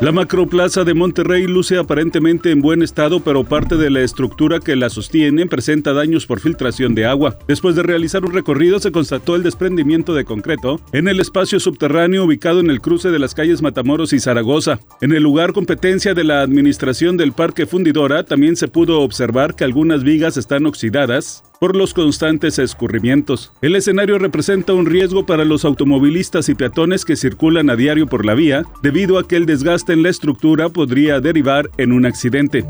[0.00, 4.74] La macroplaza de Monterrey luce aparentemente en buen estado, pero parte de la estructura que
[4.74, 7.36] la sostiene presenta daños por filtración de agua.
[7.46, 12.24] Después de realizar un recorrido, se constató el desprendimiento de concreto en el espacio subterráneo
[12.24, 14.80] ubicado en el cruce de las calles Matamoros y Zaragoza.
[15.02, 19.64] En el lugar competencia de la administración del Parque Fundidora, también se pudo observar que
[19.64, 23.52] algunas vigas están oxidadas por los constantes escurrimientos.
[23.60, 28.24] El escenario representa un riesgo para los automovilistas y peatones que circulan a diario por
[28.24, 32.64] la vía, debido a que el desgaste en la estructura podría derivar en un accidente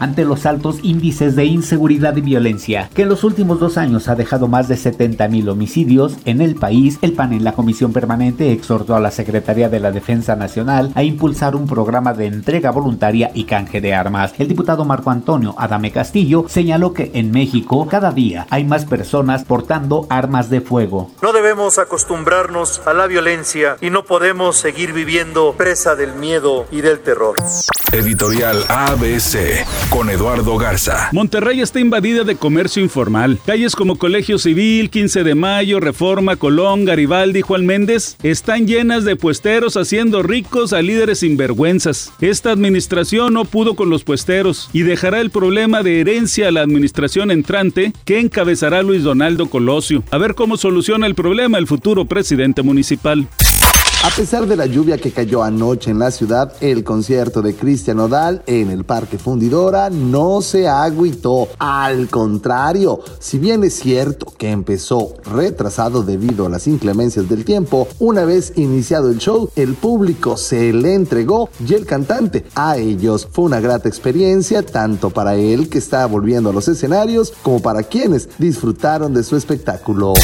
[0.00, 4.16] ante los altos índices de inseguridad y violencia, que en los últimos dos años ha
[4.16, 8.96] dejado más de 70.000 homicidios en el país, el PAN en la Comisión Permanente exhortó
[8.96, 13.44] a la Secretaría de la Defensa Nacional a impulsar un programa de entrega voluntaria y
[13.44, 14.32] canje de armas.
[14.38, 19.44] El diputado Marco Antonio Adame Castillo señaló que en México cada día hay más personas
[19.44, 21.10] portando armas de fuego.
[21.22, 26.80] No debemos acostumbrarnos a la violencia y no podemos seguir viviendo presa del miedo y
[26.80, 27.36] del terror.
[27.92, 31.08] Editorial ABC con Eduardo Garza.
[31.12, 33.38] Monterrey está invadida de comercio informal.
[33.44, 39.16] Calles como Colegio Civil, 15 de Mayo, Reforma, Colón, Garibaldi, Juan Méndez están llenas de
[39.16, 42.12] puesteros haciendo ricos a líderes sinvergüenzas.
[42.20, 46.62] Esta administración no pudo con los puesteros y dejará el problema de herencia a la
[46.62, 50.04] administración entrante que encabezará Luis Donaldo Colosio.
[50.10, 53.26] A ver cómo soluciona el problema el futuro presidente municipal.
[54.02, 57.98] A pesar de la lluvia que cayó anoche en la ciudad, el concierto de Cristian
[57.98, 61.48] Nodal en el Parque Fundidora no se agüitó.
[61.58, 67.88] Al contrario, si bien es cierto que empezó retrasado debido a las inclemencias del tiempo,
[67.98, 73.28] una vez iniciado el show, el público se le entregó y el cantante a ellos.
[73.30, 77.82] Fue una grata experiencia tanto para él que está volviendo a los escenarios como para
[77.82, 80.14] quienes disfrutaron de su espectáculo.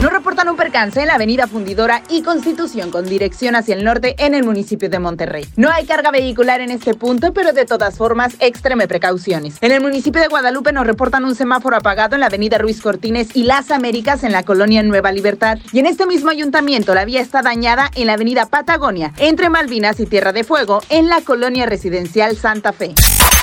[0.00, 4.14] No reportan un percance en la avenida Fundidora y Constitución con dirección hacia el norte
[4.18, 5.44] en el municipio de Monterrey.
[5.56, 9.56] No hay carga vehicular en este punto, pero de todas formas, extreme precauciones.
[9.62, 13.34] En el municipio de Guadalupe nos reportan un semáforo apagado en la avenida Ruiz Cortines
[13.34, 15.58] y Las Américas en la colonia Nueva Libertad.
[15.72, 19.98] Y en este mismo ayuntamiento la vía está dañada en la avenida Patagonia, entre Malvinas
[19.98, 22.94] y Tierra de Fuego, en la colonia residencial Santa Fe.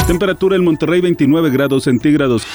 [0.07, 2.47] Temperatura en Monterrey 29 grados centígrados.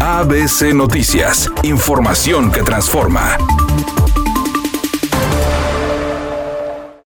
[0.00, 3.36] ABC Noticias, información que transforma.